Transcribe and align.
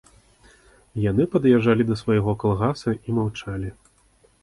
Яны 1.09 1.27
пад'язджалі 1.35 1.87
да 1.91 1.99
свайго 2.01 2.37
калгаса 2.43 2.99
і 3.07 3.19
маўчалі. 3.23 3.69